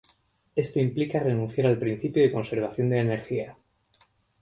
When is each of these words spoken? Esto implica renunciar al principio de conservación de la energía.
Esto 0.55 0.79
implica 0.79 1.19
renunciar 1.19 1.67
al 1.67 1.77
principio 1.77 2.23
de 2.23 2.31
conservación 2.31 2.89
de 2.89 2.95
la 2.95 3.01
energía. 3.03 3.55